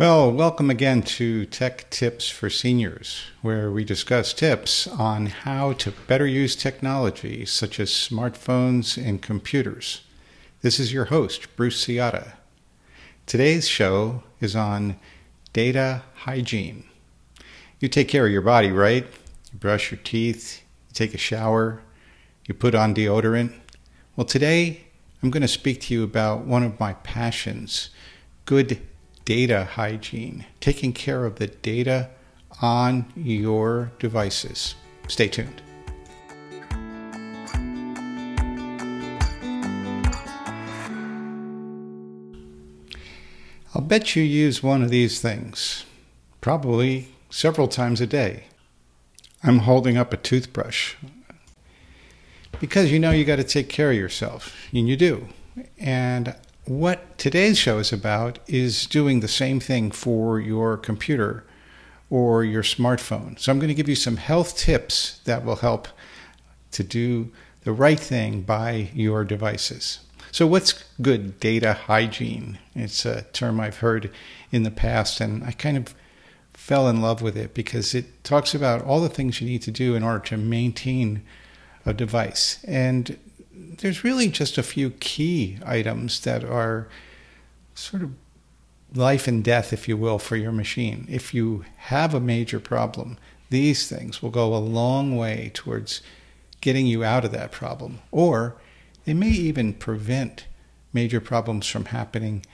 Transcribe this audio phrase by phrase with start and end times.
[0.00, 5.92] Well, welcome again to Tech Tips for Seniors, where we discuss tips on how to
[6.06, 10.00] better use technology such as smartphones and computers.
[10.62, 12.32] This is your host, Bruce Ciotta.
[13.26, 14.98] Today's show is on
[15.52, 16.84] data hygiene.
[17.78, 19.04] You take care of your body, right?
[19.52, 21.82] You brush your teeth, you take a shower,
[22.46, 23.52] you put on deodorant.
[24.16, 24.80] Well, today
[25.22, 27.90] I'm going to speak to you about one of my passions
[28.46, 28.80] good
[29.24, 32.10] data hygiene, taking care of the data
[32.62, 34.74] on your devices.
[35.08, 35.62] Stay tuned.
[43.74, 45.84] I'll bet you use one of these things,
[46.40, 48.44] probably several times a day.
[49.42, 50.96] I'm holding up a toothbrush
[52.60, 55.28] because you know you got to take care of yourself, and you do.
[55.78, 56.34] And
[56.70, 61.44] what today's show is about is doing the same thing for your computer
[62.10, 63.36] or your smartphone.
[63.40, 65.88] So I'm going to give you some health tips that will help
[66.70, 67.32] to do
[67.64, 69.98] the right thing by your devices.
[70.30, 72.60] So, what's good data hygiene?
[72.76, 74.12] It's a term I've heard
[74.52, 75.92] in the past, and I kind of
[76.54, 79.72] fell in love with it because it talks about all the things you need to
[79.72, 81.22] do in order to maintain
[81.84, 82.62] a device.
[82.62, 83.18] And
[83.78, 86.88] there's really just a few key items that are
[87.74, 88.12] sort of
[88.94, 91.06] life and death, if you will, for your machine.
[91.08, 93.18] If you have a major problem,
[93.50, 96.00] these things will go a long way towards
[96.60, 98.00] getting you out of that problem.
[98.10, 98.56] Or
[99.04, 100.46] they may even prevent
[100.92, 102.44] major problems from happening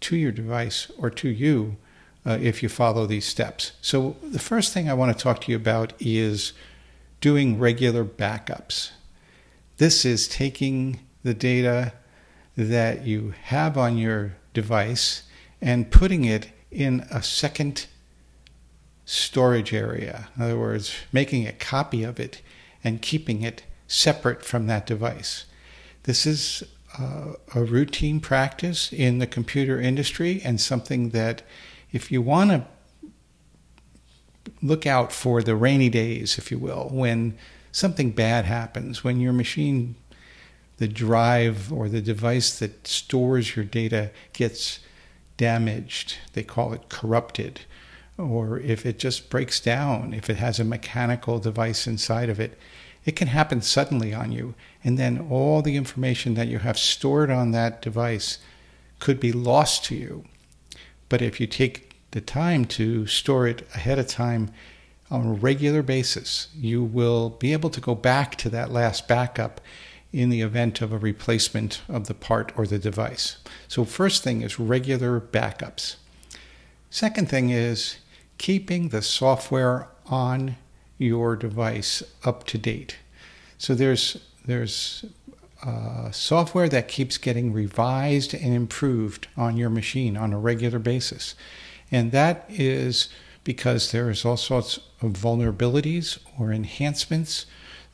[0.00, 1.76] to your device or to you
[2.24, 3.72] uh, if you follow these steps.
[3.80, 6.52] So, the first thing I want to talk to you about is
[7.20, 8.90] doing regular backups.
[9.78, 11.92] This is taking the data
[12.56, 15.22] that you have on your device
[15.60, 17.86] and putting it in a second
[19.04, 20.28] storage area.
[20.36, 22.42] In other words, making a copy of it
[22.82, 25.44] and keeping it separate from that device.
[26.02, 26.64] This is
[26.98, 31.42] uh, a routine practice in the computer industry and something that,
[31.92, 32.66] if you want to
[34.60, 37.38] look out for the rainy days, if you will, when
[37.78, 39.94] something bad happens, when your machine,
[40.78, 44.80] the drive or the device that stores your data gets
[45.36, 47.60] damaged, they call it corrupted,
[48.18, 52.58] or if it just breaks down, if it has a mechanical device inside of it,
[53.04, 54.54] it can happen suddenly on you.
[54.82, 58.38] And then all the information that you have stored on that device
[58.98, 60.24] could be lost to you.
[61.08, 64.50] But if you take the time to store it ahead of time
[65.10, 69.60] on a regular basis, you will be able to go back to that last backup
[70.12, 73.38] in the event of a replacement of the part or the device.
[73.68, 75.96] So, first thing is regular backups.
[76.90, 77.98] Second thing is
[78.38, 80.56] keeping the software on
[80.96, 82.96] your device up to date.
[83.58, 85.04] So, there's, there's
[85.62, 91.34] uh, software that keeps getting revised and improved on your machine on a regular basis.
[91.90, 93.08] And that is
[93.48, 97.46] because there is all sorts of vulnerabilities or enhancements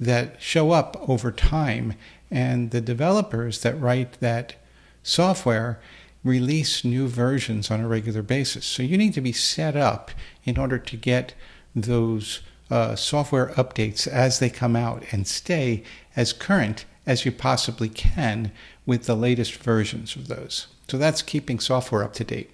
[0.00, 1.92] that show up over time.
[2.30, 4.54] And the developers that write that
[5.02, 5.78] software
[6.24, 8.64] release new versions on a regular basis.
[8.64, 10.10] So you need to be set up
[10.42, 11.34] in order to get
[11.76, 12.40] those
[12.70, 15.82] uh, software updates as they come out and stay
[16.16, 18.52] as current as you possibly can
[18.86, 20.68] with the latest versions of those.
[20.88, 22.50] So that's keeping software up to date.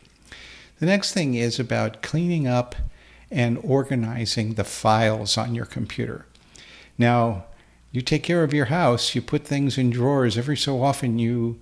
[0.78, 2.76] The next thing is about cleaning up
[3.30, 6.26] and organizing the files on your computer.
[6.96, 7.46] Now,
[7.90, 10.38] you take care of your house, you put things in drawers.
[10.38, 11.60] Every so often, you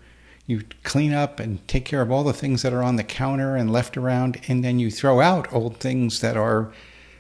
[0.49, 3.57] you clean up and take care of all the things that are on the counter
[3.57, 6.73] and left around, and then you throw out old things that are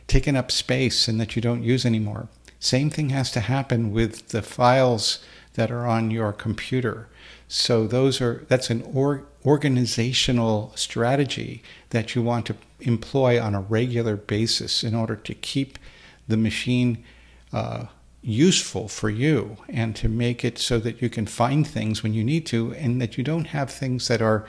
[0.07, 2.29] taking up space and that you don't use anymore.
[2.61, 5.25] Same thing has to happen with the files
[5.57, 7.09] that are on your computer.
[7.49, 13.61] So those are that's an or, organizational strategy that you want to employ on a
[13.61, 15.79] regular basis in order to keep
[16.27, 17.05] the machine
[17.53, 17.87] uh,
[18.23, 22.25] useful for you and to make it so that you can find things when you
[22.25, 24.47] need to and that you don't have things that are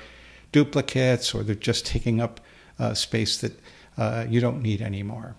[0.52, 2.40] duplicates or they're just taking up
[2.80, 3.54] uh, space that
[3.98, 5.36] uh, you don't need anymore.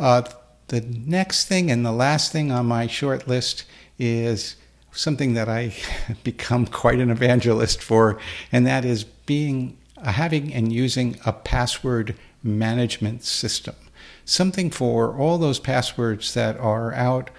[0.00, 0.22] Uh,
[0.68, 3.64] the next thing and the last thing on my short list
[3.98, 4.56] is
[4.92, 5.74] something that I
[6.24, 8.18] become quite an evangelist for,
[8.52, 13.74] and that is being uh, having and using a password management system.
[14.24, 17.30] Something for all those passwords that are out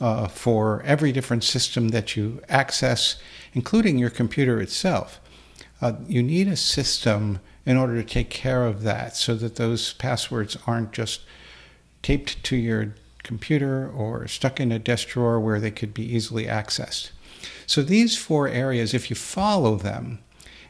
[0.00, 3.16] uh, for every different system that you access,
[3.52, 5.20] including your computer itself.
[5.80, 9.92] Uh, you need a system in order to take care of that so that those
[9.94, 11.22] passwords aren't just
[12.02, 16.46] taped to your computer or stuck in a desk drawer where they could be easily
[16.46, 17.10] accessed.
[17.66, 20.20] So, these four areas, if you follow them,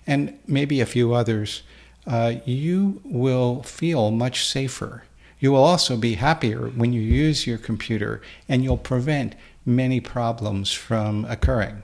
[0.06, 1.62] and maybe a few others,
[2.06, 5.04] uh, you will feel much safer.
[5.38, 9.34] You will also be happier when you use your computer and you'll prevent
[9.64, 11.82] many problems from occurring.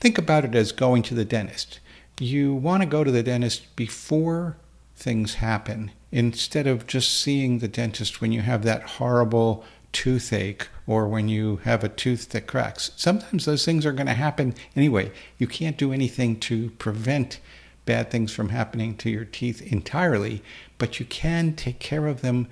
[0.00, 1.80] Think about it as going to the dentist.
[2.20, 4.56] You want to go to the dentist before
[4.96, 11.08] things happen instead of just seeing the dentist when you have that horrible toothache or
[11.08, 12.92] when you have a tooth that cracks.
[12.96, 15.10] Sometimes those things are going to happen anyway.
[15.38, 17.40] You can't do anything to prevent
[17.84, 20.42] bad things from happening to your teeth entirely,
[20.78, 22.46] but you can take care of them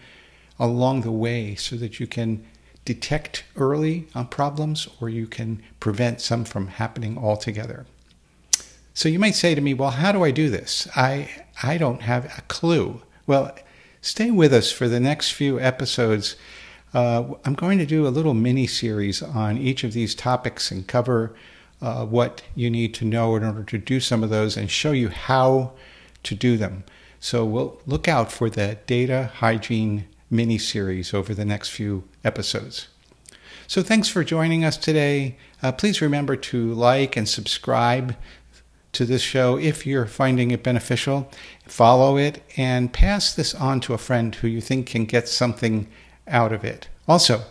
[0.58, 2.44] along the way so that you can
[2.84, 7.86] detect early on problems or you can prevent some from happening altogether.
[8.94, 10.88] So you might say to me, well, how do I do this?
[10.96, 11.30] I,
[11.62, 13.02] I don't have a clue.
[13.30, 13.54] Well,
[14.00, 16.34] stay with us for the next few episodes.
[16.92, 20.84] Uh, I'm going to do a little mini series on each of these topics and
[20.84, 21.32] cover
[21.80, 24.90] uh, what you need to know in order to do some of those and show
[24.90, 25.70] you how
[26.24, 26.82] to do them.
[27.20, 32.88] So we'll look out for the data hygiene mini series over the next few episodes.
[33.68, 35.36] So thanks for joining us today.
[35.62, 38.16] Uh, please remember to like and subscribe
[38.92, 41.30] to this show if you're finding it beneficial.
[41.66, 45.86] Follow it and pass this on to a friend who you think can get something
[46.26, 46.88] out of it.
[47.06, 47.42] Also,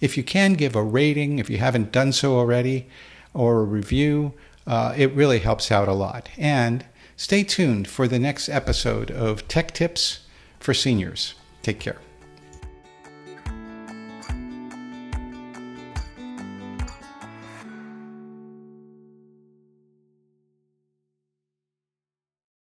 [0.00, 2.88] if you can give a rating, if you haven't done so already,
[3.34, 4.32] or a review,
[4.66, 6.28] uh, it really helps out a lot.
[6.36, 6.84] And
[7.16, 10.20] stay tuned for the next episode of Tech Tips
[10.60, 11.34] for Seniors.
[11.62, 11.98] Take care.